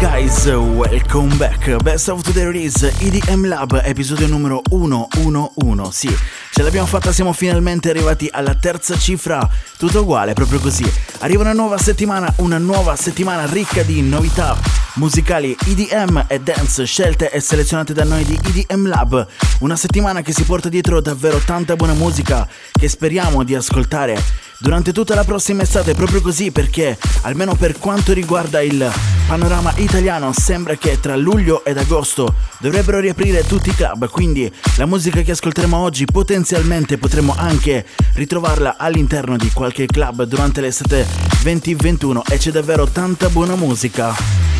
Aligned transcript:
guys, 0.00 0.46
welcome 0.46 1.36
back. 1.36 1.76
Best 1.82 2.08
of 2.08 2.22
Today 2.22 2.44
Release 2.44 2.90
EDM 3.00 3.46
Lab, 3.46 3.82
episodio 3.84 4.26
numero 4.28 4.62
111. 4.70 5.92
Sì, 5.92 6.08
ce 6.52 6.62
l'abbiamo 6.62 6.86
fatta, 6.86 7.12
siamo 7.12 7.34
finalmente 7.34 7.90
arrivati 7.90 8.26
alla 8.32 8.54
terza 8.54 8.96
cifra. 8.96 9.46
Tutto 9.76 10.00
uguale, 10.00 10.32
proprio 10.32 10.58
così. 10.58 10.90
Arriva 11.18 11.42
una 11.42 11.52
nuova 11.52 11.76
settimana, 11.76 12.32
una 12.36 12.56
nuova 12.56 12.96
settimana 12.96 13.44
ricca 13.44 13.82
di 13.82 14.00
novità 14.00 14.56
musicali 14.94 15.54
EDM 15.66 16.24
e 16.28 16.40
dance 16.40 16.86
scelte 16.86 17.30
e 17.30 17.40
selezionate 17.40 17.92
da 17.92 18.04
noi 18.04 18.24
di 18.24 18.40
EDM 18.42 18.88
Lab. 18.88 19.26
Una 19.58 19.76
settimana 19.76 20.22
che 20.22 20.32
si 20.32 20.44
porta 20.44 20.70
dietro 20.70 21.02
davvero 21.02 21.36
tanta 21.38 21.76
buona 21.76 21.92
musica 21.92 22.48
che 22.72 22.88
speriamo 22.88 23.44
di 23.44 23.54
ascoltare 23.54 24.48
durante 24.60 24.92
tutta 24.92 25.14
la 25.14 25.24
prossima 25.24 25.62
estate 25.62 25.94
proprio 25.94 26.20
così 26.20 26.50
perché 26.52 26.98
almeno 27.22 27.54
per 27.54 27.78
quanto 27.78 28.12
riguarda 28.12 28.60
il 28.60 28.92
panorama 29.26 29.72
italiano 29.76 30.32
sembra 30.32 30.76
che 30.76 31.00
tra 31.00 31.16
luglio 31.16 31.64
ed 31.64 31.78
agosto 31.78 32.34
dovrebbero 32.58 32.98
riaprire 32.98 33.46
tutti 33.46 33.70
i 33.70 33.74
club 33.74 34.08
quindi 34.10 34.52
la 34.76 34.84
musica 34.84 35.22
che 35.22 35.30
ascolteremo 35.32 35.76
oggi 35.76 36.04
potenzialmente 36.04 36.98
potremo 36.98 37.34
anche 37.36 37.86
ritrovarla 38.14 38.76
all'interno 38.76 39.38
di 39.38 39.50
qualche 39.50 39.86
club 39.86 40.24
durante 40.24 40.60
l'estate 40.60 41.06
2021 41.42 42.24
e 42.28 42.36
c'è 42.36 42.50
davvero 42.50 42.86
tanta 42.86 43.28
buona 43.30 43.56
musica. 43.56 44.59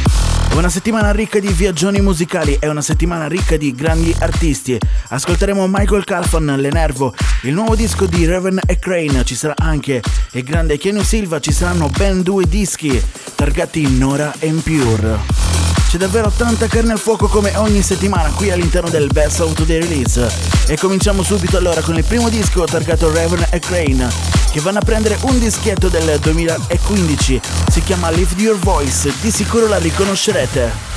Una 0.52 0.68
settimana 0.68 1.12
ricca 1.12 1.38
di 1.38 1.52
viaggioni 1.52 2.00
musicali, 2.00 2.56
è 2.58 2.68
una 2.68 2.82
settimana 2.82 3.28
ricca 3.28 3.56
di 3.56 3.72
grandi 3.74 4.14
artisti. 4.18 4.78
Ascolteremo 5.08 5.66
Michael 5.68 6.04
Calfan, 6.04 6.56
L'Enervo, 6.58 7.14
il 7.42 7.54
nuovo 7.54 7.76
disco 7.76 8.06
di 8.06 8.26
Raven 8.26 8.60
e 8.66 8.78
Crane, 8.78 9.24
ci 9.24 9.36
sarà 9.36 9.54
anche 9.56 10.02
il 10.32 10.42
grande 10.42 10.76
Keanu 10.76 11.02
Silva, 11.02 11.40
ci 11.40 11.52
saranno 11.52 11.88
ben 11.88 12.22
due 12.22 12.46
dischi 12.46 13.00
targati 13.36 13.96
Nora 13.96 14.34
e 14.38 14.50
Pure. 14.50 15.79
C'è 15.90 15.98
davvero 15.98 16.30
tanta 16.30 16.68
carne 16.68 16.92
al 16.92 17.00
fuoco 17.00 17.26
come 17.26 17.56
ogni 17.56 17.82
settimana 17.82 18.30
qui 18.30 18.52
all'interno 18.52 18.88
del 18.88 19.08
Best 19.08 19.40
of 19.40 19.54
Today 19.54 19.80
Release. 19.80 20.24
E 20.68 20.76
cominciamo 20.78 21.24
subito 21.24 21.56
allora 21.56 21.80
con 21.80 21.96
il 21.96 22.04
primo 22.04 22.28
disco 22.28 22.62
targato 22.64 23.12
Raven 23.12 23.48
e 23.50 23.58
Crane, 23.58 24.08
che 24.52 24.60
vanno 24.60 24.78
a 24.78 24.82
prendere 24.82 25.18
un 25.22 25.40
dischetto 25.40 25.88
del 25.88 26.20
2015. 26.20 27.40
Si 27.68 27.82
chiama 27.82 28.08
Lift 28.10 28.38
Your 28.38 28.56
Voice, 28.56 29.12
di 29.20 29.32
sicuro 29.32 29.66
la 29.66 29.78
riconoscerete. 29.78 30.89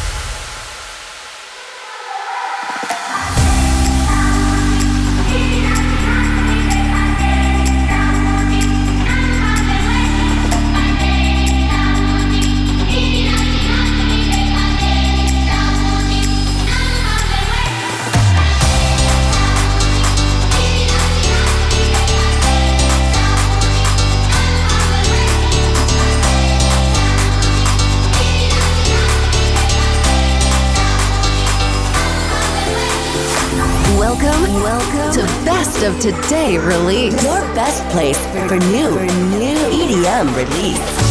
Today 36.04 36.58
release. 36.58 37.14
Your 37.24 37.40
best 37.56 37.82
place 37.94 38.18
for 38.50 38.58
new, 38.60 38.90
new 39.38 39.56
EDM 39.72 40.36
release. 40.36 41.03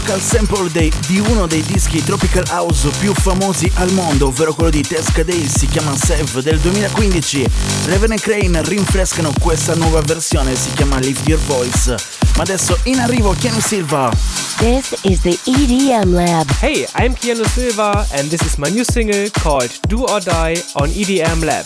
Vocal 0.00 0.20
sample 0.20 0.70
dei- 0.70 0.92
di 1.06 1.18
uno 1.20 1.46
dei 1.46 1.62
dischi 1.62 2.04
Tropical 2.04 2.44
House 2.50 2.86
più 2.98 3.14
famosi 3.14 3.70
al 3.76 3.90
mondo, 3.92 4.26
ovvero 4.26 4.52
quello 4.52 4.68
di 4.68 4.82
Tesca 4.82 5.22
Day, 5.22 5.48
si 5.48 5.66
chiama 5.68 5.96
Save 5.96 6.42
del 6.42 6.58
2015. 6.58 7.46
Raven 7.86 8.12
e 8.12 8.16
Crane 8.20 8.62
rinfrescano 8.62 9.32
questa 9.40 9.74
nuova 9.74 10.02
versione, 10.02 10.54
si 10.54 10.68
chiama 10.74 10.98
Lift 10.98 11.26
Your 11.26 11.40
Voice. 11.46 11.96
Ma 12.36 12.42
adesso 12.42 12.78
in 12.82 12.98
arrivo 13.00 13.34
Keanu 13.38 13.58
Silva. 13.58 14.10
This 14.58 14.94
is 15.00 15.20
the 15.22 15.38
EDM 15.44 16.12
Lab. 16.12 16.46
Hey, 16.60 16.86
I'm 16.98 17.14
Keanu 17.14 17.46
Silva, 17.54 18.06
and 18.10 18.28
this 18.28 18.42
is 18.42 18.56
my 18.56 18.68
new 18.68 18.84
single 18.84 19.30
called 19.40 19.70
Do 19.88 20.02
or 20.04 20.20
Die 20.20 20.62
on 20.74 20.90
EDM 20.94 21.42
Lab. 21.42 21.64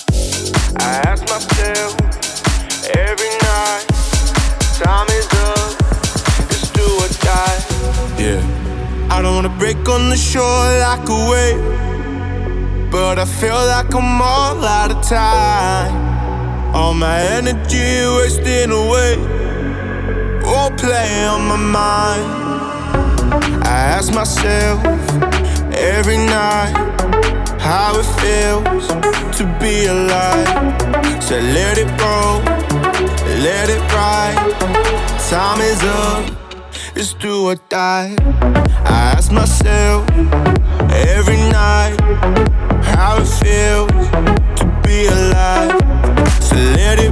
I 0.78 1.00
ask 1.04 1.22
myself 1.28 1.96
every 2.94 3.34
night, 3.42 3.86
time 4.78 5.08
is 5.18 5.26
up, 5.48 5.59
Yeah. 8.20 8.42
I 9.10 9.22
don't 9.22 9.34
wanna 9.34 9.56
break 9.58 9.88
on 9.88 10.10
the 10.10 10.16
shore 10.16 10.66
like 10.86 11.08
a 11.08 11.20
wave. 11.30 12.90
But 12.90 13.18
I 13.18 13.24
feel 13.24 13.60
like 13.74 13.94
I'm 13.94 14.20
all 14.20 14.62
out 14.62 14.90
of 14.90 15.00
time. 15.02 15.94
All 16.74 16.92
my 16.92 17.18
energy 17.38 18.04
wasting 18.18 18.72
away. 18.72 19.16
All 20.44 20.70
play 20.72 21.24
on 21.24 21.42
my 21.48 21.56
mind. 21.56 22.26
I 23.64 23.76
ask 23.96 24.12
myself 24.12 24.78
every 25.72 26.18
night 26.18 26.74
how 27.58 27.98
it 28.00 28.08
feels 28.20 28.86
to 29.38 29.44
be 29.58 29.86
alive. 29.86 30.48
So 31.22 31.38
let 31.38 31.78
it 31.78 31.90
roll, 32.02 32.42
let 33.48 33.70
it 33.70 33.82
ride. 33.94 34.36
Time 35.30 35.60
is 35.60 35.82
up, 35.84 36.39
it's 36.96 37.14
do 37.14 37.50
or 37.50 37.56
die. 37.68 38.14
I 38.84 39.14
ask 39.16 39.30
myself 39.32 40.08
every 40.90 41.38
night 41.50 41.96
how 42.82 43.18
it 43.20 43.26
feels 43.40 44.08
to 44.58 44.64
be 44.84 45.06
alive. 45.06 45.78
So 46.42 46.56
let 46.56 46.98
it 46.98 47.09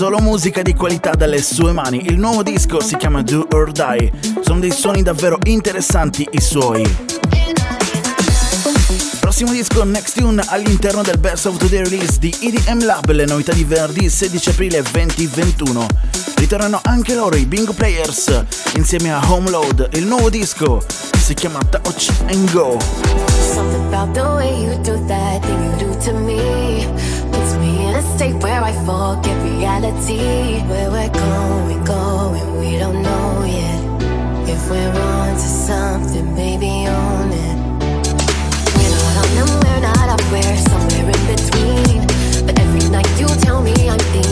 solo 0.00 0.18
musica 0.20 0.62
di 0.62 0.72
qualità 0.72 1.10
dalle 1.10 1.42
sue 1.42 1.72
mani. 1.72 2.06
Il 2.06 2.18
nuovo 2.18 2.42
disco 2.42 2.80
si 2.80 2.96
chiama 2.96 3.20
Do 3.20 3.46
or 3.52 3.70
Die, 3.70 4.10
sono 4.40 4.58
dei 4.58 4.70
suoni 4.70 5.02
davvero 5.02 5.36
interessanti 5.44 6.26
i 6.30 6.40
suoi. 6.40 6.82
Prossimo 9.20 9.52
disco 9.52 9.84
Next 9.84 10.18
Tune 10.18 10.42
all'interno 10.46 11.02
del 11.02 11.18
Best 11.18 11.44
of 11.44 11.58
Today 11.58 11.82
Release 11.82 12.18
di 12.18 12.34
EDM 12.40 12.82
Lab, 12.86 13.10
le 13.10 13.26
novità 13.26 13.52
di 13.52 13.62
venerdì 13.62 14.08
16 14.08 14.48
aprile 14.48 14.82
2021. 14.90 15.86
Ritornano 16.36 16.80
anche 16.82 17.14
loro 17.14 17.36
i 17.36 17.44
Bingo 17.44 17.74
Players 17.74 18.42
insieme 18.76 19.12
a 19.12 19.20
Home 19.30 19.50
Load, 19.50 19.86
il 19.92 20.06
nuovo 20.06 20.30
disco 20.30 20.82
si 21.18 21.34
chiama 21.34 21.58
Touch 21.64 22.10
and 22.28 22.50
Go. 22.52 22.78
Something 23.52 23.92
about 23.92 24.14
the 24.14 24.22
way 24.22 24.62
you 24.62 24.80
do 24.80 24.98
that 25.08 25.42
thing 25.42 25.62
you 25.62 25.76
do 25.76 25.94
to 26.04 26.12
me 26.14 27.09
state 28.20 28.42
where 28.42 28.62
I 28.62 28.72
forget 28.84 29.36
reality. 29.42 30.60
Where 30.68 30.90
we're 30.90 31.08
going, 31.08 31.82
going, 31.84 32.58
we 32.60 32.76
don't 32.76 33.00
know 33.02 33.44
yet. 33.44 33.80
If 34.46 34.60
we're 34.68 34.94
on 35.12 35.32
to 35.42 35.48
something, 35.68 36.34
baby, 36.34 36.72
own 36.86 37.30
it. 37.46 37.58
We're 38.76 38.92
not 38.96 39.14
on 39.20 39.28
and 39.40 39.52
we're 39.64 39.82
not 39.88 40.06
up, 40.14 40.22
we're 40.32 40.58
somewhere 40.68 41.08
in 41.16 41.22
between. 41.32 42.00
But 42.44 42.58
every 42.60 42.90
night 42.90 43.10
you 43.18 43.28
tell 43.46 43.62
me 43.62 43.72
I'm 43.88 44.04
the 44.14 44.29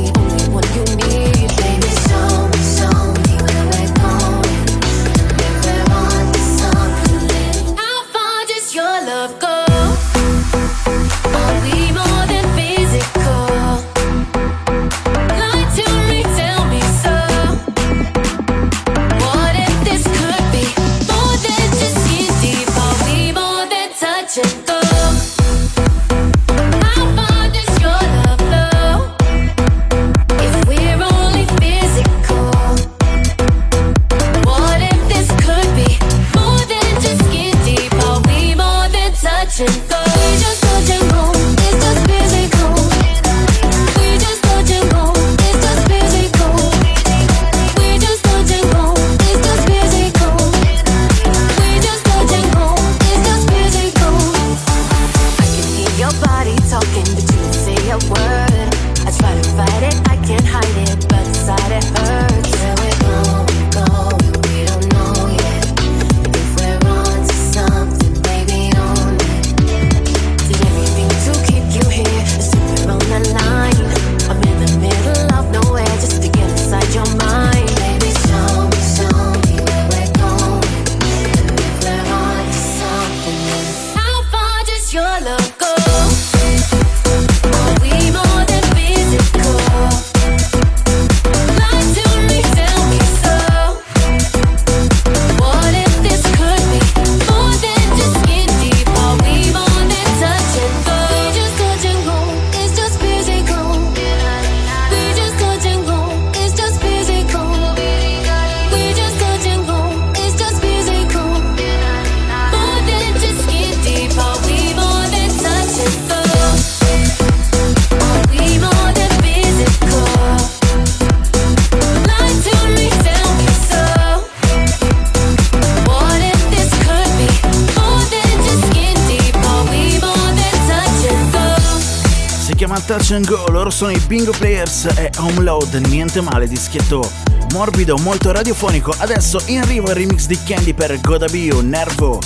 and 133.19 133.27
Go, 133.27 133.47
loro 133.51 133.71
sono 133.71 133.91
i 133.91 133.99
Bingo 134.07 134.31
Players 134.33 134.87
e 134.97 135.11
Home 135.19 135.43
Load, 135.43 135.75
niente 135.89 136.21
male, 136.21 136.47
dischetto 136.47 137.11
morbido, 137.53 137.97
molto 137.99 138.31
radiofonico. 138.31 138.95
Adesso 138.97 139.43
in 139.47 139.61
arrivo 139.61 139.89
il 139.89 139.95
remix 139.95 140.27
di 140.27 140.39
Candy 140.45 140.73
per 140.73 141.01
Goda 141.01 141.27
Bio, 141.27 141.61
Nervo 141.61 142.21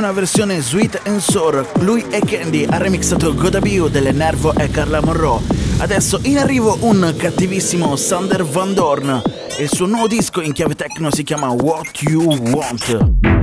una 0.01 0.11
versione 0.13 0.61
sweet 0.61 0.99
and 1.05 1.19
sour. 1.19 1.63
Lui 1.81 2.03
e 2.09 2.21
Candy 2.25 2.65
ha 2.65 2.77
remixato 2.77 3.35
Godabiu 3.35 3.87
delle 3.87 4.11
Nervo 4.11 4.51
e 4.55 4.67
Carla 4.71 4.99
Monroe. 4.99 5.41
Adesso 5.77 6.21
in 6.23 6.39
arrivo 6.39 6.75
un 6.81 7.13
cattivissimo 7.15 7.95
Sander 7.95 8.43
Van 8.43 8.73
Dorn. 8.73 9.21
Il 9.59 9.69
suo 9.69 9.85
nuovo 9.85 10.07
disco 10.07 10.41
in 10.41 10.53
chiave 10.53 10.73
techno 10.73 11.11
si 11.11 11.21
chiama 11.21 11.49
What 11.49 12.01
You 12.01 12.35
Want. 12.49 13.40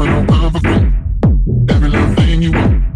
it 0.00 0.06
don't 0.06 0.26
the 0.52 0.60
globe. 0.60 1.70
Every 1.70 1.88
little 1.88 2.14
thing 2.14 2.42
you 2.42 2.52
want. 2.52 2.87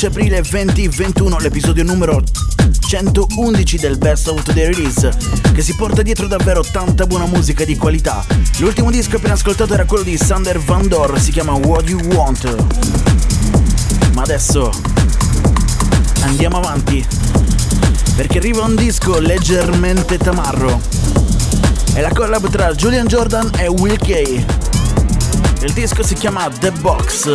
16 0.00 0.06
aprile 0.06 0.40
2021, 0.40 1.38
l'episodio 1.40 1.84
numero 1.84 2.22
111 2.88 3.76
del 3.76 3.98
Best 3.98 4.28
of 4.28 4.42
the 4.44 4.54
Release, 4.54 5.14
che 5.52 5.60
si 5.60 5.74
porta 5.74 6.00
dietro 6.00 6.26
davvero 6.26 6.62
tanta 6.62 7.04
buona 7.04 7.26
musica 7.26 7.66
di 7.66 7.76
qualità. 7.76 8.24
L'ultimo 8.60 8.90
disco 8.90 9.16
appena 9.16 9.34
ascoltato 9.34 9.74
era 9.74 9.84
quello 9.84 10.02
di 10.02 10.16
Sander 10.16 10.58
Van 10.58 10.88
Dor, 10.88 11.20
si 11.20 11.30
chiama 11.32 11.52
What 11.52 11.86
You 11.90 12.00
Want. 12.14 12.64
Ma 14.14 14.22
adesso 14.22 14.72
andiamo 16.22 16.56
avanti, 16.56 17.06
perché 18.16 18.38
arriva 18.38 18.64
un 18.64 18.76
disco 18.76 19.18
leggermente 19.18 20.16
tamarro. 20.16 20.80
È 21.92 22.00
la 22.00 22.10
collab 22.10 22.48
tra 22.48 22.72
Julian 22.72 23.06
Jordan 23.06 23.50
e 23.58 23.66
Will 23.68 23.98
Kay. 23.98 24.46
Il 25.60 25.72
disco 25.74 26.02
si 26.02 26.14
chiama 26.14 26.48
The 26.48 26.70
Box. 26.80 27.28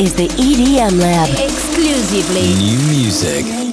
Is 0.00 0.14
the 0.14 0.28
EDM 0.28 0.98
Lab. 0.98 1.28
Exclusively 1.38 2.54
New 2.54 2.78
music. 2.88 3.69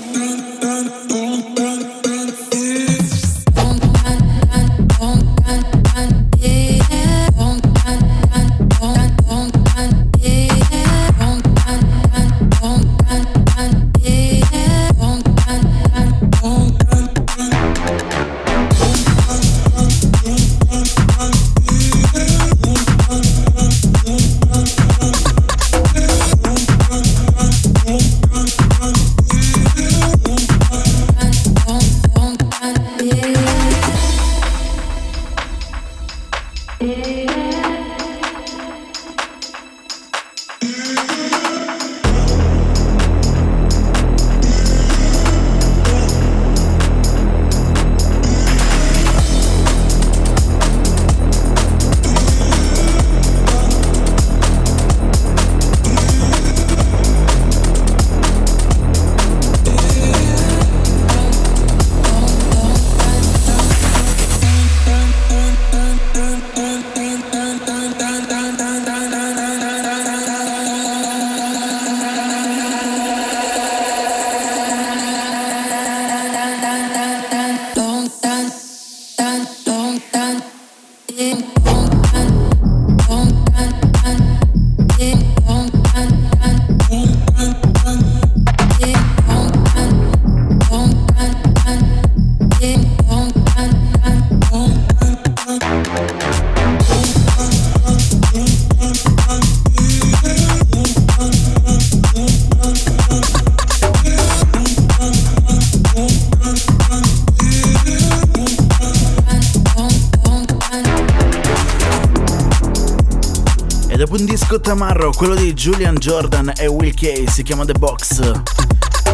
Quello 115.18 115.34
di 115.34 115.52
Julian 115.54 115.96
Jordan 115.96 116.54
e 116.56 116.68
Will 116.68 116.94
Kay, 116.94 117.28
si 117.28 117.42
chiama 117.42 117.66
The 117.66 117.74
Box. 117.74 118.22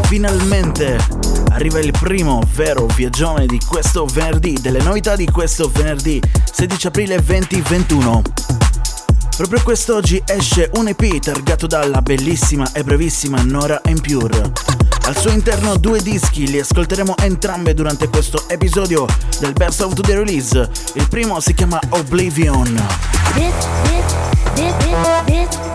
Finalmente 0.04 0.98
arriva 1.52 1.80
il 1.80 1.94
primo 1.98 2.42
vero 2.56 2.88
viaggione 2.88 3.46
di 3.46 3.58
questo 3.66 4.06
venerdì, 4.06 4.58
delle 4.60 4.82
novità 4.82 5.16
di 5.16 5.26
questo 5.32 5.72
venerdì 5.74 6.22
16 6.52 6.88
aprile 6.88 7.24
2021. 7.24 8.22
Proprio 9.38 9.64
quest'oggi 9.64 10.22
esce 10.26 10.70
un 10.74 10.90
EP 10.90 11.20
targato 11.20 11.68
dalla 11.68 12.02
bellissima 12.02 12.70
e 12.74 12.84
brevissima 12.84 13.42
Nora 13.42 13.80
Pure. 14.02 14.52
Al 15.06 15.18
suo 15.18 15.32
interno 15.32 15.78
due 15.78 16.02
dischi, 16.02 16.50
li 16.50 16.60
ascolteremo 16.60 17.16
entrambe 17.20 17.74
durante 17.74 18.10
questo 18.10 18.44
episodio 18.50 19.06
del 19.40 19.54
Best 19.54 19.80
of 19.80 19.94
the 19.94 20.16
Release. 20.16 20.70
Il 20.96 21.08
primo 21.08 21.40
si 21.40 21.54
chiama 21.54 21.80
Oblivion. 21.92 22.74
This, 23.36 23.54
this, 24.56 24.76
this, 25.26 25.73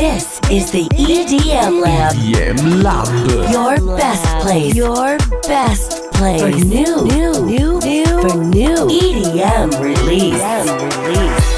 this, 0.00 0.40
is 0.50 0.70
the 0.70 0.84
EDM 0.96 1.82
Lab. 1.82 2.14
EDM 2.14 2.82
Lab. 2.82 3.06
Your 3.52 3.96
best 3.98 4.24
place. 4.42 4.74
Your 4.74 5.18
best 5.42 6.10
place. 6.12 6.40
For 6.40 6.48
new, 6.48 7.04
new, 7.04 7.32
new, 7.44 7.78
new, 7.80 8.20
for 8.22 8.36
new 8.38 8.76
EDM 8.88 9.78
release. 9.78 10.40
release. 11.06 11.49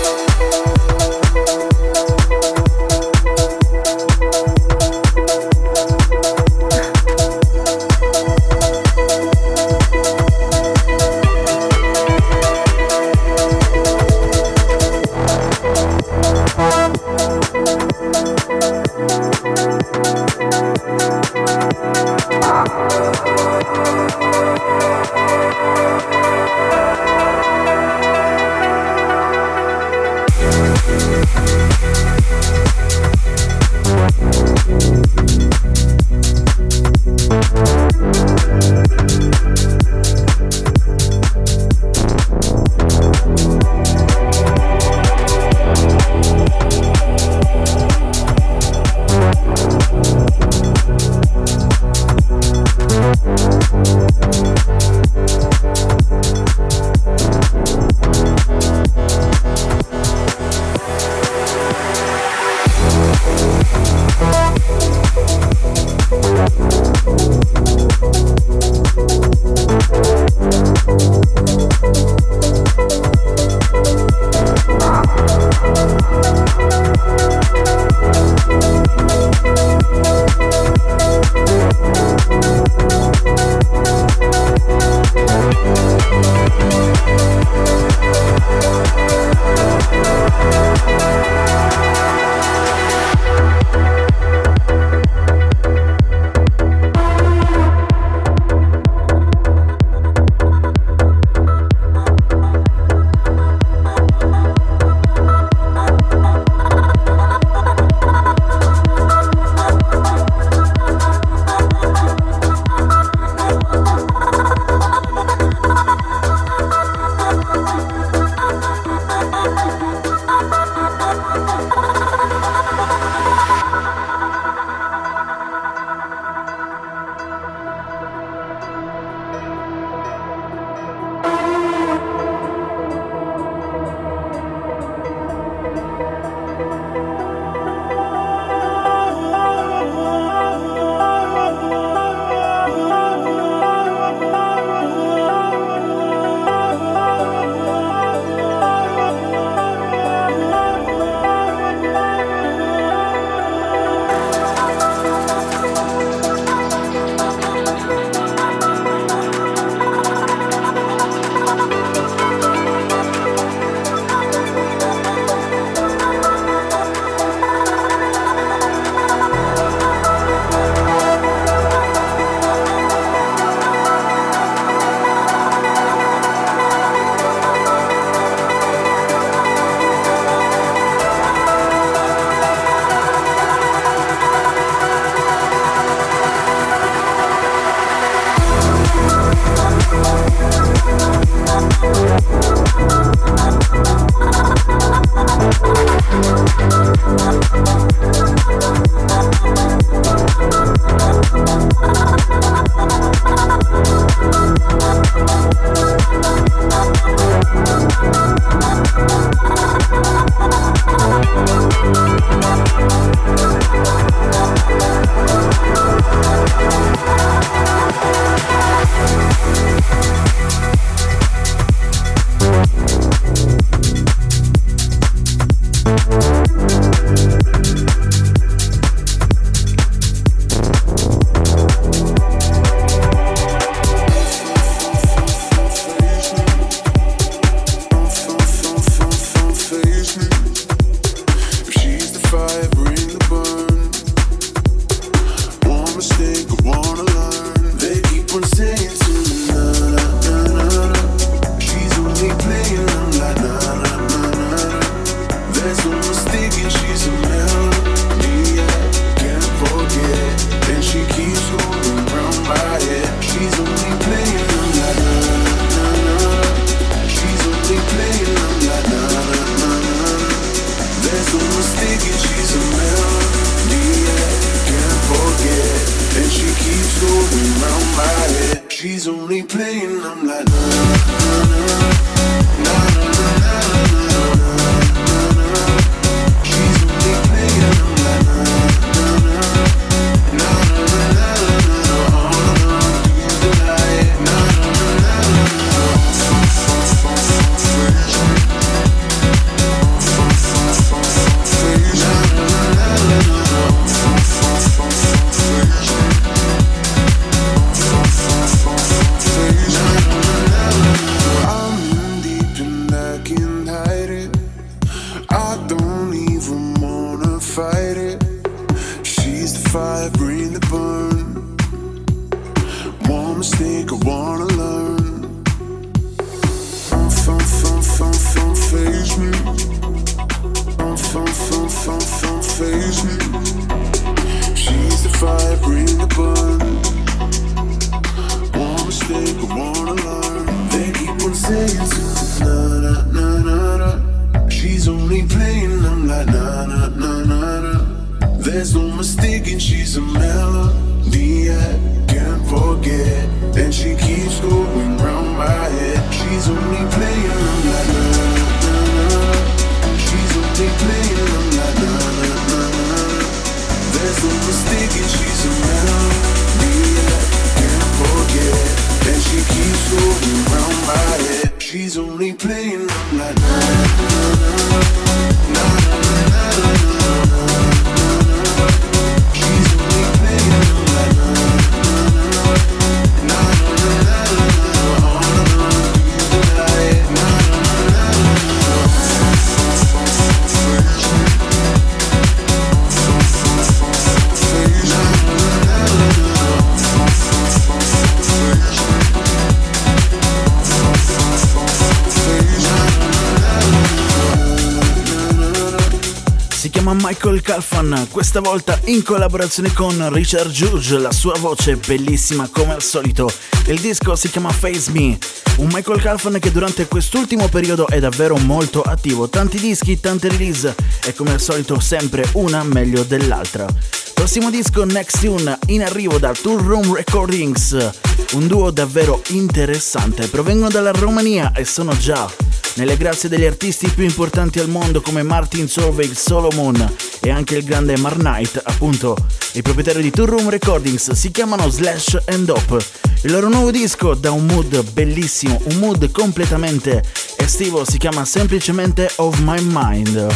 Questa 408.12 408.40
volta 408.40 408.78
in 408.84 409.02
collaborazione 409.02 409.72
con 409.72 410.12
Richard 410.12 410.50
Judge, 410.50 410.98
la 410.98 411.12
sua 411.12 411.32
voce 411.38 411.76
bellissima 411.76 412.46
come 412.52 412.74
al 412.74 412.82
solito. 412.82 413.32
Il 413.68 413.80
disco 413.80 414.14
si 414.16 414.28
chiama 414.28 414.50
Face 414.50 414.90
Me, 414.90 415.16
un 415.56 415.68
Michael 415.72 416.00
Calfan 416.00 416.38
che 416.38 416.52
durante 416.52 416.86
quest'ultimo 416.86 417.48
periodo 417.48 417.88
è 417.88 417.98
davvero 418.00 418.36
molto 418.36 418.82
attivo, 418.82 419.30
tanti 419.30 419.58
dischi, 419.58 419.98
tante 419.98 420.28
release 420.28 420.74
e 421.06 421.14
come 421.14 421.32
al 421.32 421.40
solito 421.40 421.80
sempre 421.80 422.28
una 422.32 422.62
meglio 422.62 423.02
dell'altra. 423.02 423.66
Prossimo 424.12 424.50
disco 424.50 424.84
Next 424.84 425.20
Tune 425.20 425.58
in 425.68 425.82
arrivo 425.82 426.18
da 426.18 426.32
Tour 426.32 426.62
Room 426.62 426.94
Recordings, 426.94 427.90
un 428.32 428.46
duo 428.46 428.70
davvero 428.70 429.22
interessante, 429.28 430.28
provengono 430.28 430.68
dalla 430.68 430.92
Romania 430.92 431.52
e 431.54 431.64
sono 431.64 431.96
già 431.96 432.30
nelle 432.74 432.98
grazie 432.98 433.30
degli 433.30 433.46
artisti 433.46 433.88
più 433.88 434.04
importanti 434.04 434.58
al 434.60 434.68
mondo 434.68 435.00
come 435.00 435.22
Martin 435.22 435.66
Solveig 435.66 436.12
Solomon 436.12 437.11
e 437.24 437.30
anche 437.30 437.56
il 437.56 437.64
grande 437.64 437.96
Mar 437.98 438.16
Knight, 438.16 438.60
appunto 438.64 439.16
i 439.52 439.62
proprietari 439.62 440.02
di 440.02 440.10
Tour 440.10 440.28
Room 440.28 440.50
Recordings, 440.50 441.12
si 441.12 441.30
chiamano 441.30 441.68
Slash 441.68 442.18
and 442.26 442.48
Up. 442.48 442.84
Il 443.22 443.30
loro 443.30 443.48
nuovo 443.48 443.70
disco 443.70 444.14
dà 444.14 444.32
un 444.32 444.44
mood 444.44 444.82
bellissimo, 444.92 445.60
un 445.70 445.76
mood 445.76 446.10
completamente 446.10 447.02
estivo, 447.36 447.84
si 447.84 447.98
chiama 447.98 448.24
semplicemente 448.24 449.10
Of 449.16 449.38
My 449.38 449.60
Mind. 449.60 450.26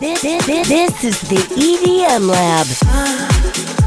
This 0.00 1.02
is 1.02 1.18
the 1.28 1.46
EDM 1.54 2.26
Lab. 2.26 3.77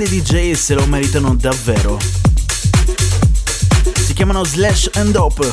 Grandi 0.00 0.22
DJ 0.22 0.52
se 0.52 0.74
lo 0.74 0.86
meritano 0.86 1.34
davvero. 1.34 1.98
Si 4.02 4.14
chiamano 4.14 4.44
Slash 4.44 4.90
and 4.94 5.10
Dope. 5.10 5.52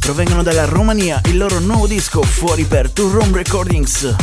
Provengono 0.00 0.42
dalla 0.42 0.64
Romania, 0.64 1.20
il 1.26 1.36
loro 1.36 1.60
nuovo 1.60 1.86
disco 1.86 2.22
fuori 2.22 2.64
per 2.64 2.90
Two 2.90 3.10
Room 3.10 3.32
Recordings. 3.32 4.14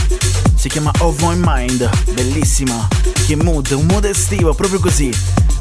Si 0.56 0.67
chiama 0.67 0.91
Of 0.99 1.21
My 1.21 1.36
Mind, 1.38 1.89
bellissima. 2.12 2.86
Che 3.25 3.36
mood, 3.38 3.71
un 3.71 3.86
mood 3.86 4.04
estivo, 4.04 4.54
proprio 4.54 4.80
così. 4.80 5.10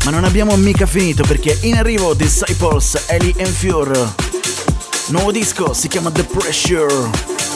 Ma 0.04 0.10
non 0.10 0.24
abbiamo 0.24 0.56
mica 0.56 0.86
finito 0.86 1.22
perché 1.22 1.56
in 1.62 1.76
arrivo 1.76 2.14
Disciples, 2.14 3.04
Ellie 3.06 3.34
and 3.38 3.52
Fure. 3.52 4.14
Nuovo 5.08 5.30
disco 5.30 5.72
si 5.72 5.86
chiama 5.86 6.10
The 6.10 6.24
Pressure. 6.24 7.46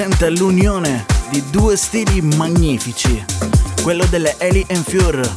Rappresenta 0.00 0.30
l'unione 0.30 1.04
di 1.28 1.42
due 1.50 1.76
stili 1.76 2.22
magnifici, 2.22 3.22
quello 3.82 4.06
delle 4.06 4.34
Ellie 4.38 4.64
and 4.70 4.82
Fure 4.82 5.28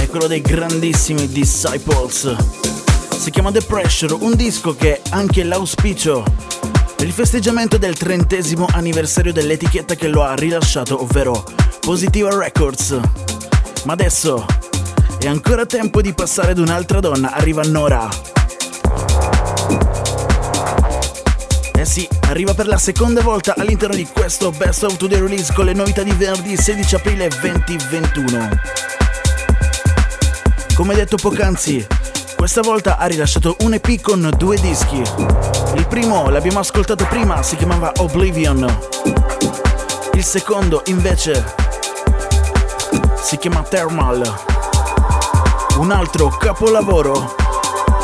e 0.00 0.06
quello 0.08 0.26
dei 0.26 0.40
grandissimi 0.40 1.28
Disciples. 1.28 2.34
Si 3.10 3.30
chiama 3.30 3.52
The 3.52 3.60
Pressure, 3.60 4.14
un 4.14 4.34
disco 4.36 4.74
che 4.74 4.96
è 4.96 5.00
anche 5.10 5.44
l'auspicio 5.44 6.24
per 6.96 7.06
il 7.06 7.12
festeggiamento 7.12 7.76
del 7.76 7.94
trentesimo 7.94 8.66
anniversario 8.72 9.34
dell'etichetta 9.34 9.94
che 9.94 10.08
lo 10.08 10.22
ha 10.22 10.34
rilasciato, 10.34 11.02
ovvero 11.02 11.44
Positiva 11.80 12.34
Records. 12.34 12.98
Ma 13.84 13.92
adesso 13.92 14.46
è 15.18 15.26
ancora 15.26 15.66
tempo 15.66 16.00
di 16.00 16.14
passare 16.14 16.52
ad 16.52 16.58
un'altra 16.58 17.00
donna, 17.00 17.34
arriva 17.34 17.62
Nora. 17.64 18.08
Eh 21.74 21.84
sì, 21.84 22.08
arriva 22.30 22.54
per 22.54 22.68
la 22.68 22.78
seconda 22.78 23.22
volta 23.22 23.54
all'interno 23.56 23.96
di 23.96 24.06
questo 24.06 24.52
Best 24.52 24.84
of 24.84 24.96
Today 24.96 25.20
Release 25.20 25.52
con 25.52 25.64
le 25.64 25.72
novità 25.72 26.04
di 26.04 26.12
venerdì 26.12 26.56
16 26.56 26.94
aprile 26.94 27.28
2021. 27.28 28.48
Come 30.74 30.94
detto 30.94 31.16
poc'anzi, 31.16 31.84
questa 32.36 32.60
volta 32.60 32.98
ha 32.98 33.06
rilasciato 33.06 33.56
un 33.62 33.74
EP 33.74 34.00
con 34.00 34.30
due 34.38 34.56
dischi. 34.60 35.02
Il 35.74 35.86
primo, 35.88 36.30
l'abbiamo 36.30 36.60
ascoltato 36.60 37.04
prima, 37.06 37.42
si 37.42 37.56
chiamava 37.56 37.92
Oblivion. 37.96 38.78
Il 40.14 40.24
secondo, 40.24 40.82
invece, 40.86 41.44
si 43.20 43.36
chiama 43.38 43.62
Thermal 43.62 44.48
un 45.78 45.90
altro 45.90 46.28
capolavoro 46.28 47.34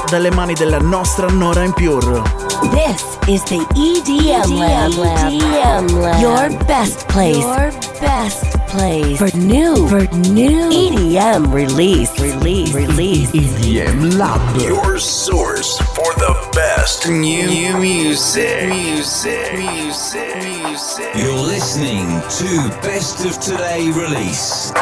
dalle 0.09 0.33
mani 0.33 0.55
della 0.55 0.79
nostra 0.79 1.29
Nora 1.29 1.63
Impure. 1.63 2.46
This 2.63 3.03
is 3.29 3.45
the 3.45 3.65
EDM, 3.75 4.59
Lab. 4.59 4.93
EDM 4.93 6.03
Lab. 6.03 6.23
Your 6.23 6.59
best 6.65 7.07
place. 7.09 7.37
Your 7.37 7.71
best 8.01 8.45
place 8.69 9.19
for 9.19 9.37
new, 9.37 9.87
for 9.89 10.07
new 10.17 10.71
EDM 10.71 11.53
release, 11.53 12.19
release, 12.19 12.73
release. 12.73 13.31
EDM 13.33 14.19
Lab. 14.19 14.61
Your 14.61 14.99
source 14.99 15.79
for 15.95 16.13
the 16.15 16.51
best 16.55 17.09
new, 17.09 17.47
new 17.47 17.79
music. 17.79 18.69
Music. 18.69 19.53
Music. 19.59 20.37
Music. 20.37 21.15
You're 21.15 21.35
listening 21.35 22.07
to 22.39 22.69
Best 22.81 23.27
of 23.27 23.39
Today 23.39 23.91
release. 23.91 24.73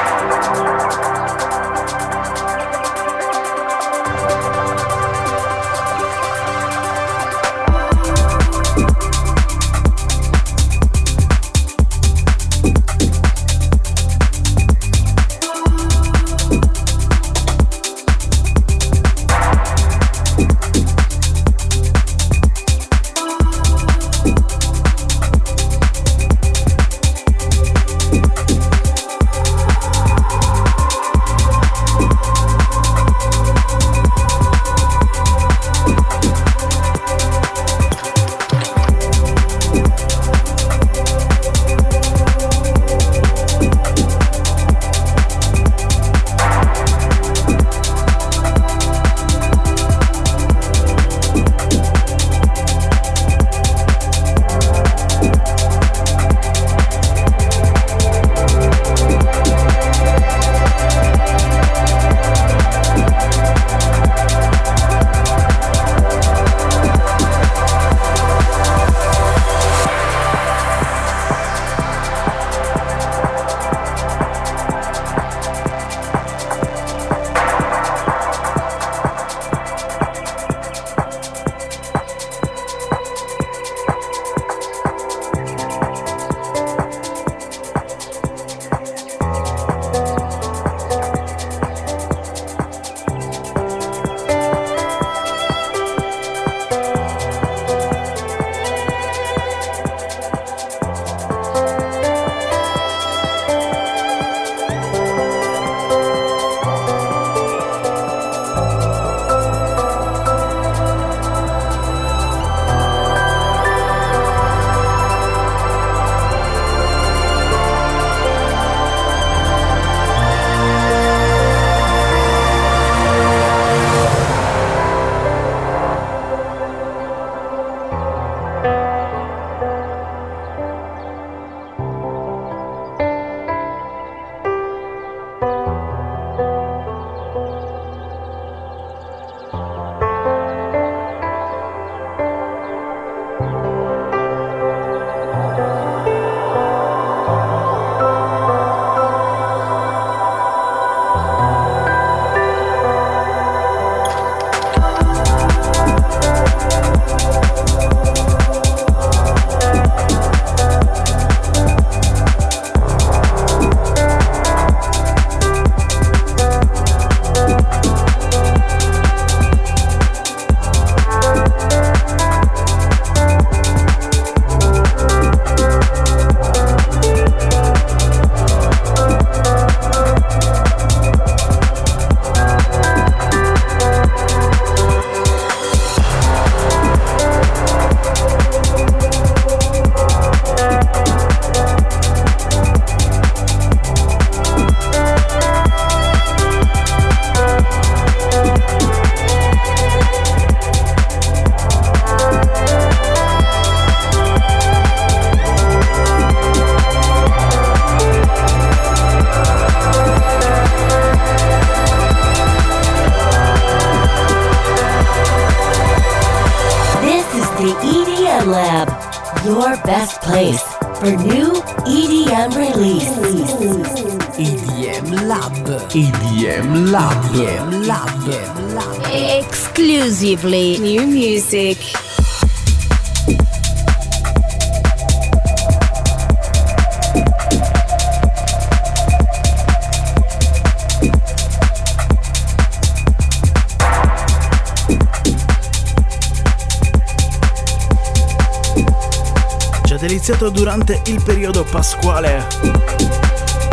Durante 250.55 251.03
il 251.07 251.21
periodo 251.23 251.65
pasquale 251.65 252.47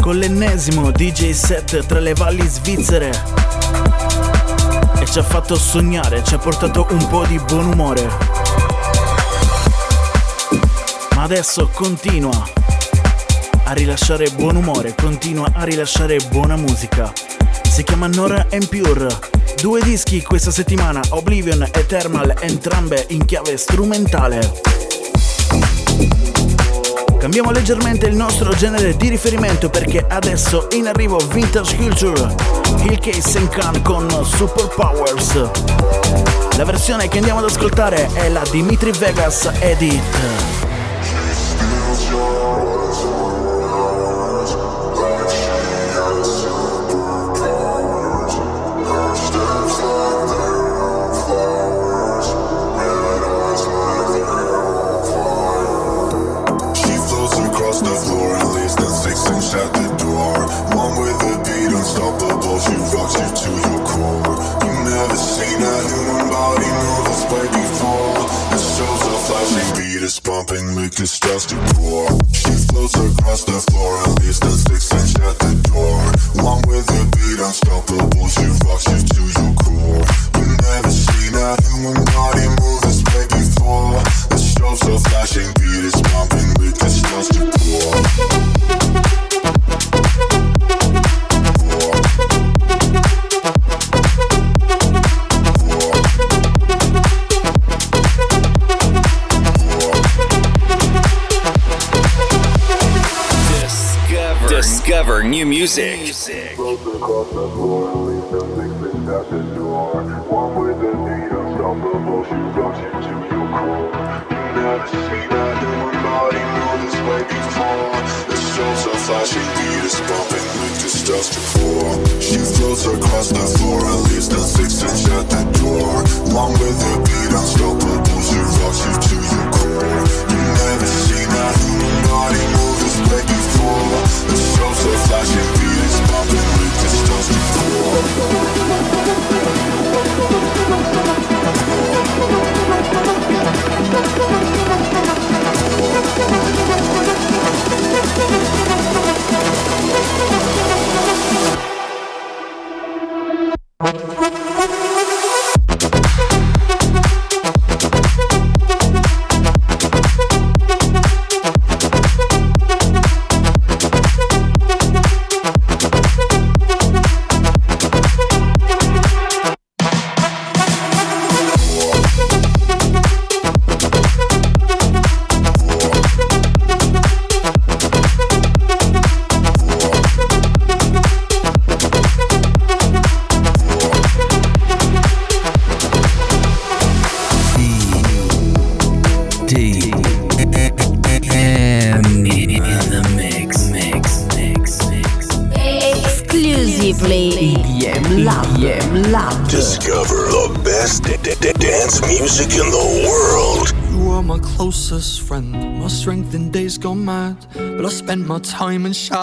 con 0.01 0.17
l'ennesimo 0.17 0.89
DJ 0.89 1.29
set 1.29 1.86
tra 1.86 1.99
le 1.99 2.13
valli 2.15 2.45
svizzere 2.47 3.11
e 4.99 5.05
ci 5.05 5.19
ha 5.19 5.23
fatto 5.23 5.55
sognare, 5.55 6.23
ci 6.23 6.34
ha 6.34 6.39
portato 6.39 6.88
un 6.89 7.07
po' 7.07 7.23
di 7.25 7.39
buon 7.39 7.67
umore. 7.67 8.09
Ma 11.15 11.21
adesso 11.21 11.69
continua 11.71 12.49
a 13.65 13.73
rilasciare 13.73 14.29
buon 14.32 14.55
umore, 14.55 14.95
continua 14.99 15.51
a 15.53 15.63
rilasciare 15.63 16.17
buona 16.29 16.55
musica. 16.55 17.13
Si 17.61 17.84
chiama 17.84 18.07
Nora 18.07 18.45
Pure. 18.67 19.07
Due 19.61 19.82
dischi 19.82 20.23
questa 20.23 20.49
settimana, 20.49 20.99
Oblivion 21.09 21.61
e 21.71 21.86
Thermal, 21.86 22.34
entrambe 22.39 23.05
in 23.09 23.23
chiave 23.25 23.55
strumentale. 23.57 24.71
Cambiamo 27.22 27.51
leggermente 27.51 28.07
il 28.07 28.15
nostro 28.15 28.49
genere 28.49 28.97
di 28.97 29.07
riferimento 29.07 29.69
perché 29.69 30.03
adesso 30.09 30.67
in 30.72 30.88
arrivo 30.88 31.17
Vintage 31.17 31.76
Culture, 31.76 32.36
Hill 32.80 32.97
Case 32.97 33.47
Khan 33.47 33.84
con 33.84 34.09
Super 34.26 34.67
Powers. 34.69 35.36
La 36.57 36.63
versione 36.65 37.07
che 37.09 37.19
andiamo 37.19 37.38
ad 37.38 37.45
ascoltare 37.45 38.09
è 38.13 38.28
la 38.28 38.41
Dimitri 38.49 38.91
Vegas 38.97 39.51
Edit. 39.59 40.61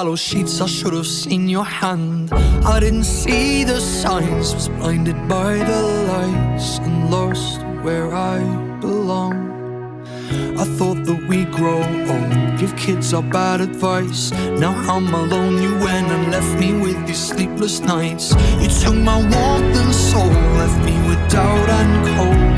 Time 0.09 0.17
sheets. 0.17 0.61
I 0.61 0.67
should 0.67 0.95
have 0.95 1.07
seen 1.07 1.49
your 1.49 1.65
hand. 1.65 2.33
I 2.33 2.81
didn't 2.81 3.05
see 3.05 3.65
the 3.65 3.81
signs, 3.81 4.55
was 4.55 4.69
blinded 4.69 5.29
by 5.29 5.57
the 5.57 5.83
lights 6.13 6.79
and 6.79 7.11
lost 7.11 7.61
where 7.83 8.15
I 8.15 8.39
belong. 8.81 9.37
I 10.59 10.65
thought 10.77 11.05
that 11.05 11.27
we 11.29 11.45
grow 11.45 11.83
old, 12.13 12.59
give 12.59 12.75
kids 12.77 13.13
our 13.13 13.23
bad 13.23 13.61
advice. 13.61 14.33
Now 14.59 14.75
I'm 14.95 15.13
alone, 15.13 15.63
you 15.63 15.73
went 15.85 16.09
and 16.09 16.31
left 16.31 16.59
me 16.59 16.73
with 16.73 16.99
these 17.07 17.25
sleepless 17.31 17.81
nights. 17.81 18.35
You 18.63 18.69
took 18.69 18.97
my 18.97 19.19
warmth 19.19 19.77
and 19.83 19.95
soul, 19.95 20.33
left 20.61 20.81
me 20.85 20.95
with 21.09 21.21
doubt 21.31 21.69
and 21.69 21.93
cold. 22.17 22.58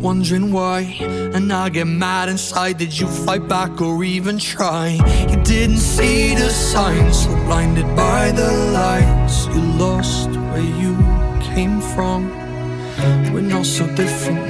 Wondering 0.00 0.52
why. 0.52 0.80
And 1.34 1.52
I 1.52 1.68
get 1.68 1.86
mad 1.86 2.28
inside. 2.28 2.78
Did 2.78 2.98
you 2.98 3.06
fight 3.06 3.48
back 3.48 3.80
or 3.80 4.04
even 4.04 4.38
try? 4.38 4.98
You 5.30 5.36
didn't 5.42 5.78
see 5.78 6.34
the 6.34 6.50
signs, 6.50 7.24
so 7.24 7.30
blinded 7.46 7.86
by 7.96 8.32
the 8.32 8.50
lights. 8.72 9.46
You 9.46 9.60
lost 9.78 10.30
where 10.30 10.70
you 10.82 10.94
came 11.54 11.80
from. 11.80 12.30
We're 13.32 13.40
not 13.40 13.66
so 13.66 13.86
different. 13.94 14.40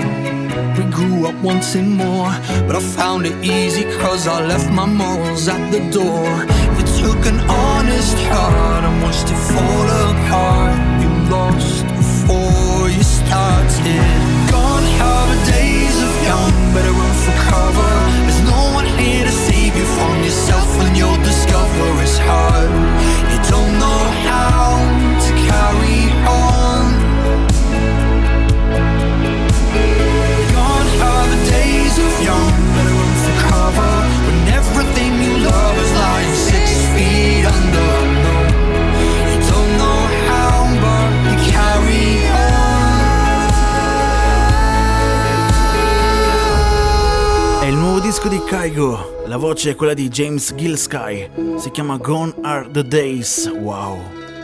We 0.78 0.84
grew 0.90 1.26
up 1.26 1.34
wanting 1.42 1.90
more, 1.90 2.30
but 2.66 2.76
I 2.76 2.80
found 2.80 3.26
it 3.26 3.36
easy 3.44 3.84
cause 3.98 4.26
I 4.26 4.46
left 4.46 4.70
my 4.70 4.86
morals 4.86 5.48
at 5.48 5.70
the 5.70 5.80
door. 5.90 6.30
You 6.76 6.84
took 7.02 7.20
an 7.26 7.40
honest 7.48 8.16
heart 8.30 8.84
and 8.84 9.02
watched 9.02 9.28
it 9.34 9.40
fall 9.52 9.88
apart. 10.10 10.76
You 11.02 11.10
lost 11.30 11.84
before 12.00 12.88
you 12.90 13.02
started. 13.02 14.25
Young, 16.26 16.50
better 16.74 16.90
run 16.90 17.14
for 17.24 17.36
cover. 17.50 17.92
There's 18.26 18.42
no 18.42 18.74
one 18.74 18.86
here 18.98 19.24
to 19.24 19.30
save 19.30 19.76
you 19.76 19.84
from 19.84 20.24
yourself 20.24 20.66
when 20.78 20.96
you'll 20.96 21.22
discover 21.22 22.02
it's 22.02 22.18
hard. 22.18 22.95
Kaigo, 48.46 49.24
la 49.26 49.38
voce 49.38 49.70
è 49.70 49.74
quella 49.74 49.92
di 49.92 50.08
James 50.08 50.54
Gilsky, 50.54 51.28
si 51.58 51.68
chiama 51.72 51.96
Gone 51.96 52.32
Are 52.42 52.70
the 52.70 52.84
Days, 52.84 53.50
wow. 53.50 53.98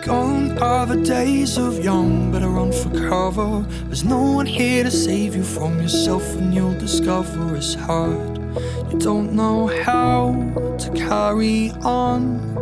Gone 0.05 0.59
are 0.59 0.87
the 0.87 1.01
days 1.01 1.57
of 1.57 1.79
young, 1.79 2.33
better 2.33 2.49
run 2.49 2.73
for 2.73 2.91
cover. 2.91 3.65
There's 3.85 4.03
no 4.03 4.21
one 4.35 4.47
here 4.47 4.83
to 4.83 4.91
save 4.91 5.37
you 5.37 5.45
from 5.45 5.81
yourself, 5.81 6.25
and 6.37 6.53
you'll 6.53 6.77
discover 6.79 7.55
it's 7.55 7.75
hard. 7.75 8.41
You 8.91 8.99
don't 8.99 9.35
know 9.35 9.69
how 9.85 10.35
to 10.79 10.91
carry 10.91 11.71
on. 11.85 12.62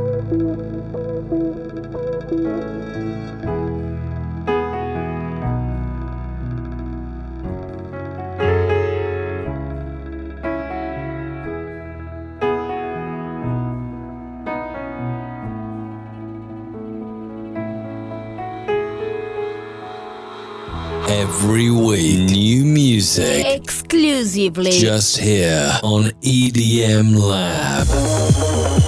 Every 21.33 21.71
week, 21.71 22.29
new 22.29 22.65
music. 22.65 23.47
Exclusively. 23.47 24.73
Just 24.73 25.17
here 25.17 25.79
on 25.85 26.07
EDM 26.23 27.15
Lab. 27.17 28.80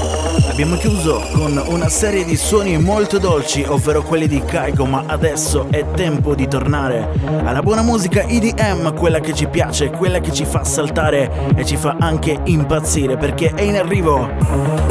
Abbiamo 0.53 0.77
chiuso 0.77 1.27
con 1.33 1.61
una 1.67 1.89
serie 1.89 2.27
di 2.27 2.37
suoni 2.37 2.77
molto 2.77 3.17
dolci, 3.17 3.65
ovvero 3.67 4.03
quelli 4.03 4.29
di 4.29 4.39
Kaigo, 4.45 4.85
ma 4.85 5.05
adesso 5.07 5.67
è 5.71 5.83
tempo 5.95 6.35
di 6.35 6.47
tornare 6.47 7.09
alla 7.43 7.63
buona 7.63 7.81
musica 7.81 8.21
EDM, 8.21 8.95
quella 8.95 9.19
che 9.21 9.33
ci 9.33 9.47
piace, 9.47 9.89
quella 9.89 10.21
che 10.21 10.31
ci 10.31 10.45
fa 10.45 10.63
saltare 10.63 11.55
e 11.57 11.65
ci 11.65 11.79
fa 11.79 11.97
anche 11.99 12.39
impazzire, 12.45 13.17
perché 13.17 13.53
è 13.55 13.63
in 13.63 13.77
arrivo 13.77 14.29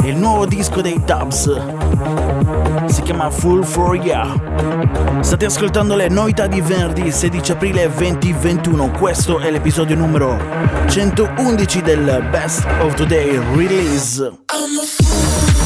il 0.02 0.16
nuovo 0.16 0.46
disco 0.46 0.80
dei 0.80 1.00
Dubs. 1.04 1.48
Si 2.86 3.02
chiama 3.02 3.30
Full 3.30 3.62
for 3.62 3.94
Ya. 3.94 4.34
State 5.20 5.44
ascoltando 5.44 5.94
le 5.94 6.08
novità 6.08 6.48
di 6.48 6.60
venerdì 6.60 7.12
16 7.12 7.52
aprile 7.52 7.88
2021. 7.88 8.90
Questo 8.90 9.38
è 9.38 9.48
l'episodio 9.48 9.94
numero 9.94 10.36
111 10.88 11.82
del 11.82 12.26
Best 12.30 12.66
of 12.80 12.94
Today 12.94 13.40
Release. 13.54 14.40
EDM 14.48 15.51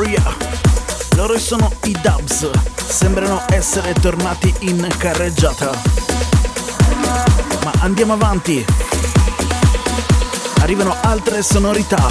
Ya. 0.00 0.22
Loro 1.16 1.38
sono 1.38 1.70
i 1.84 1.92
Dubs, 2.02 2.48
sembrano 2.88 3.42
essere 3.50 3.92
tornati 3.92 4.52
in 4.60 4.88
carreggiata. 4.96 5.70
Ma 7.62 7.72
andiamo 7.80 8.14
avanti. 8.14 8.64
Arrivano 10.60 10.96
altre 11.02 11.42
sonorità. 11.42 12.08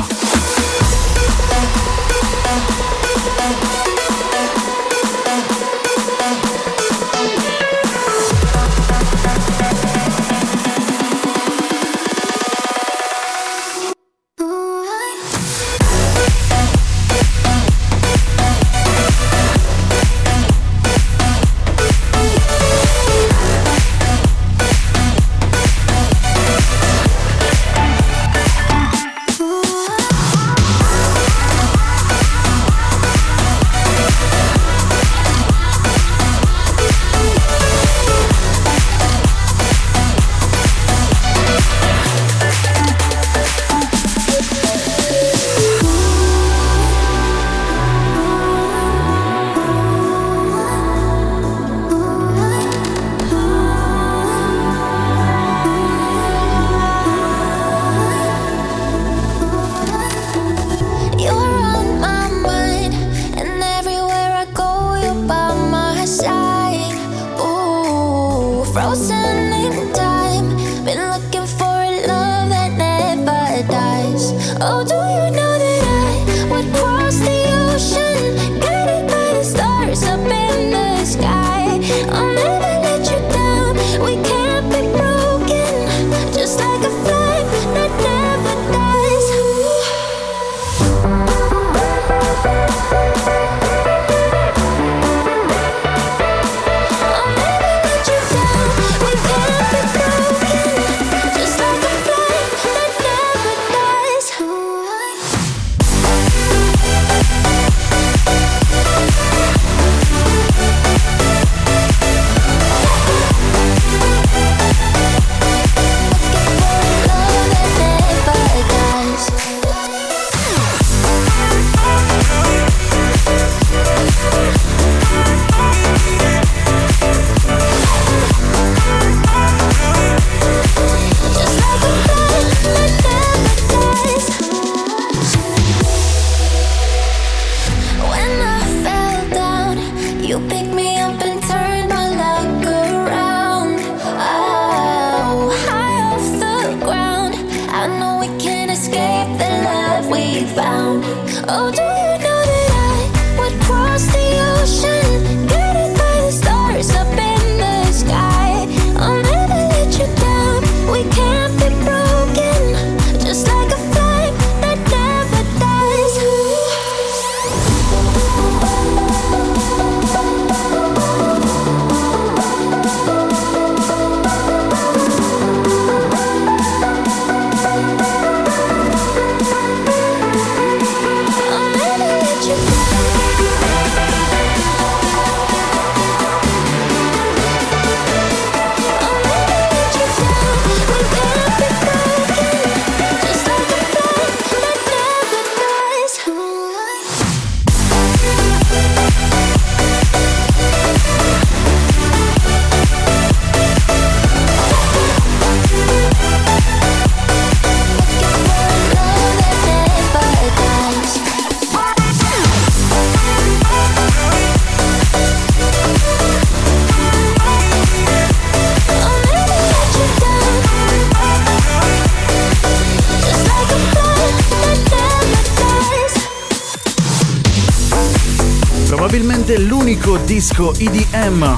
L'unico 229.57 230.18
disco 230.24 230.74
EDM. 230.74 231.57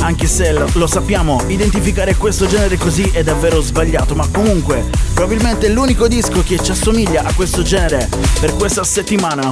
Anche 0.00 0.26
se 0.26 0.52
lo 0.52 0.86
sappiamo, 0.86 1.42
identificare 1.46 2.16
questo 2.16 2.46
genere 2.46 2.76
così 2.76 3.08
è 3.12 3.22
davvero 3.22 3.62
sbagliato, 3.62 4.14
ma 4.14 4.28
comunque, 4.28 4.90
probabilmente 5.14 5.70
l'unico 5.70 6.06
disco 6.06 6.42
che 6.42 6.62
ci 6.62 6.70
assomiglia 6.70 7.22
a 7.24 7.32
questo 7.32 7.62
genere 7.62 8.10
per 8.40 8.54
questa 8.56 8.84
settimana 8.84 9.50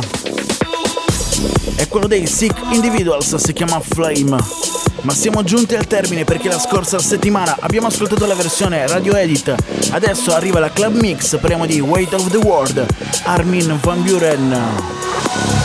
è 1.76 1.88
quello 1.88 2.06
dei 2.06 2.26
Sick 2.26 2.60
Individuals, 2.72 3.34
si 3.36 3.52
chiama 3.54 3.80
Flame. 3.80 4.36
Ma 5.02 5.14
siamo 5.14 5.42
giunti 5.42 5.74
al 5.74 5.86
termine 5.86 6.24
perché 6.24 6.48
la 6.48 6.58
scorsa 6.58 6.98
settimana 6.98 7.56
abbiamo 7.60 7.86
ascoltato 7.86 8.26
la 8.26 8.34
versione 8.34 8.86
radio 8.86 9.16
edit. 9.16 9.54
Adesso 9.92 10.34
arriva 10.34 10.58
la 10.58 10.70
club 10.70 11.00
mix, 11.00 11.38
parliamo 11.38 11.64
di 11.64 11.80
Weight 11.80 12.12
of 12.12 12.28
the 12.28 12.36
World, 12.36 12.86
Armin 13.24 13.78
Van 13.80 14.02
Buren. 14.02 15.59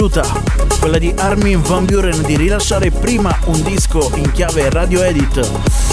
Conosciuta, 0.00 0.24
quella 0.78 0.96
di 0.96 1.12
Armin 1.14 1.60
Van 1.60 1.84
Buren 1.84 2.22
di 2.22 2.34
rilasciare 2.36 2.90
prima 2.90 3.36
un 3.44 3.62
disco 3.62 4.10
in 4.14 4.32
chiave 4.32 4.70
radio 4.70 5.02
edit, 5.02 5.46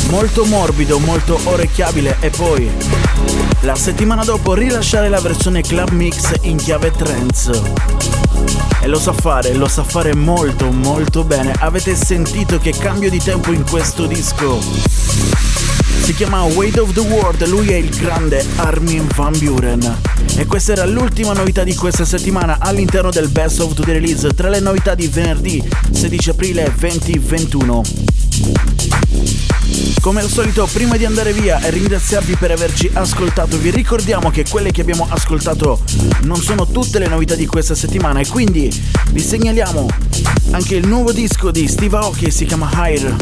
molto 0.09 0.45
morbido, 0.45 0.97
molto 0.99 1.37
orecchiabile 1.43 2.15
e 2.21 2.29
poi 2.29 2.71
la 3.61 3.75
settimana 3.75 4.23
dopo 4.23 4.53
rilasciare 4.53 5.09
la 5.09 5.19
versione 5.19 5.61
club 5.61 5.89
mix 5.89 6.31
in 6.41 6.55
chiave 6.55 6.91
trance. 6.91 7.51
E 8.79 8.87
lo 8.87 8.99
sa 8.99 9.11
fare, 9.11 9.53
lo 9.53 9.67
sa 9.67 9.83
fare 9.83 10.15
molto 10.15 10.71
molto 10.71 11.25
bene. 11.25 11.53
Avete 11.59 11.93
sentito 11.93 12.59
che 12.59 12.71
cambio 12.71 13.09
di 13.09 13.21
tempo 13.21 13.51
in 13.51 13.65
questo 13.69 14.05
disco? 14.05 14.61
Si 16.03 16.13
chiama 16.13 16.43
Weight 16.43 16.77
of 16.77 16.93
the 16.93 17.01
World, 17.01 17.45
lui 17.47 17.69
è 17.69 17.75
il 17.75 17.89
grande 17.89 18.45
Armin 18.55 19.05
Van 19.13 19.37
Buren. 19.37 19.99
E 20.39 20.45
questa 20.45 20.73
era 20.73 20.85
l'ultima 20.85 21.33
novità 21.33 21.63
di 21.63 21.73
questa 21.73 22.05
settimana 22.05 22.57
all'interno 22.59 23.09
del 23.09 23.27
Best 23.27 23.59
of 23.59 23.73
the 23.73 23.91
Release, 23.91 24.29
tra 24.35 24.49
le 24.49 24.59
novità 24.59 24.93
di 24.93 25.07
venerdì 25.07 25.67
16 25.91 26.29
aprile 26.29 26.71
2021. 26.77 27.81
Come 29.99 30.21
al 30.21 30.29
solito, 30.29 30.69
prima 30.71 30.95
di 30.95 31.05
andare 31.05 31.33
via 31.33 31.59
e 31.59 31.71
ringraziarvi 31.71 32.35
per 32.35 32.51
averci 32.51 32.87
ascoltato, 32.93 33.57
vi 33.57 33.71
ricordiamo 33.71 34.29
che 34.29 34.45
quelle 34.47 34.71
che 34.71 34.81
abbiamo 34.81 35.07
ascoltato 35.09 35.81
non 36.21 36.39
sono 36.39 36.67
tutte 36.67 36.99
le 36.99 37.07
novità 37.07 37.33
di 37.33 37.47
questa 37.47 37.73
settimana 37.73 38.19
e 38.19 38.27
quindi 38.27 38.71
vi 39.09 39.19
segnaliamo 39.19 39.87
anche 40.51 40.75
il 40.75 40.87
nuovo 40.87 41.11
disco 41.11 41.49
di 41.49 41.67
Steve 41.67 41.97
Aoki, 41.97 42.29
si 42.29 42.45
chiama 42.45 42.69
Higher. 42.75 43.15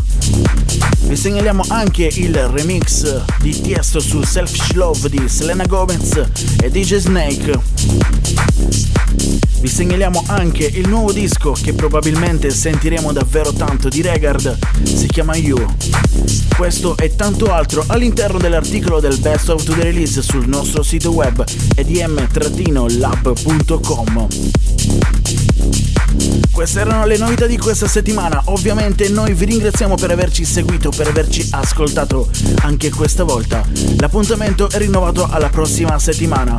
Vi 1.01 1.15
segnaliamo 1.15 1.63
anche 1.67 2.09
il 2.15 2.35
remix 2.47 3.23
di 3.39 3.59
Tiesto 3.61 3.99
su 3.99 4.23
Selfish 4.23 4.71
Love 4.73 5.09
di 5.09 5.29
Selena 5.29 5.65
Gomez 5.65 6.19
e 6.61 6.71
DJ 6.71 6.95
Snake. 6.95 7.59
Vi 9.59 9.67
segnaliamo 9.67 10.23
anche 10.27 10.65
il 10.65 10.87
nuovo 10.87 11.11
disco 11.11 11.51
che 11.51 11.73
probabilmente 11.73 12.49
sentiremo 12.49 13.11
davvero 13.11 13.53
tanto 13.53 13.87
di 13.87 14.01
Regard, 14.01 14.57
si 14.83 15.05
chiama 15.07 15.35
You. 15.35 15.63
Questo 16.57 16.97
e 16.97 17.15
tanto 17.15 17.51
altro 17.51 17.83
all'interno 17.87 18.39
dell'articolo 18.39 18.99
del 18.99 19.19
Best 19.19 19.49
of 19.49 19.63
the 19.63 19.75
Release 19.75 20.21
sul 20.21 20.47
nostro 20.47 20.81
sito 20.81 21.11
web 21.11 21.43
edm-lab.com. 21.75 22.23
Queste 26.55 26.79
erano 26.79 27.05
le 27.05 27.17
novità 27.17 27.47
di 27.47 27.57
questa 27.57 27.85
settimana. 27.85 28.41
Ovviamente 28.45 29.09
noi 29.09 29.33
vi 29.33 29.43
ringraziamo 29.43 29.95
per 29.95 30.11
averci 30.11 30.45
seguito, 30.45 30.89
per 30.89 31.05
averci 31.07 31.49
ascoltato 31.51 32.29
anche 32.61 32.89
questa 32.91 33.25
volta. 33.25 33.61
L'appuntamento 33.97 34.69
è 34.69 34.77
rinnovato 34.77 35.27
alla 35.29 35.49
prossima 35.49 35.99
settimana. 35.99 36.55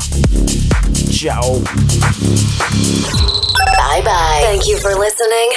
Ciao. 1.10 1.62
Bye 3.72 4.02
bye. 4.02 4.42
Thank 4.42 4.66
you 4.66 4.78
for 4.78 4.92
listening. 4.98 5.55